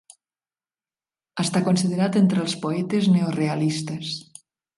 Està 1.43 1.61
considerat 1.67 2.17
entre 2.23 2.41
els 2.45 2.57
poetes 2.65 3.11
neorealistes. 3.19 4.17